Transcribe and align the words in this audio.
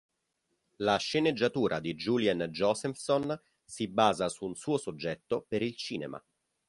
La 0.77 0.97
sceneggiatura 0.97 1.79
di 1.79 1.93
Julien 1.93 2.39
Josephson 2.49 3.39
si 3.63 3.87
basa 3.87 4.29
su 4.29 4.45
un 4.47 4.55
suo 4.55 4.79
soggetto 4.79 5.45
per 5.47 5.61
il 5.61 5.75
cinema. 5.75 6.19